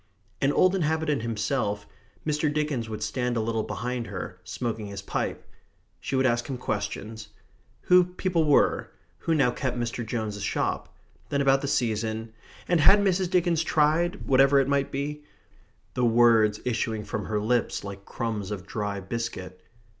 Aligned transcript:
An 0.41 0.51
old 0.51 0.73
inhabitant 0.73 1.21
himself, 1.21 1.85
Mr. 2.25 2.51
Dickens 2.51 2.89
would 2.89 3.03
stand 3.03 3.37
a 3.37 3.39
little 3.39 3.61
behind 3.61 4.07
her, 4.07 4.41
smoking 4.43 4.87
his 4.87 5.03
pipe. 5.03 5.47
She 5.99 6.15
would 6.15 6.25
ask 6.25 6.47
him 6.49 6.57
questions 6.57 7.27
who 7.81 8.05
people 8.05 8.45
were 8.45 8.89
who 9.19 9.35
now 9.35 9.51
kept 9.51 9.77
Mr. 9.77 10.03
Jones's 10.03 10.41
shop 10.41 10.91
then 11.29 11.39
about 11.39 11.61
the 11.61 11.67
season 11.67 12.33
and 12.67 12.79
had 12.79 12.97
Mrs. 12.99 13.29
Dickens 13.29 13.61
tried, 13.63 14.25
whatever 14.25 14.59
it 14.59 14.67
might 14.67 14.91
be 14.91 15.23
the 15.93 16.03
words 16.03 16.59
issuing 16.65 17.03
from 17.03 17.25
her 17.25 17.39
lips 17.39 17.83
like 17.83 18.03
crumbs 18.03 18.49
of 18.49 18.65
dry 18.65 18.99
biscuit. 18.99 19.61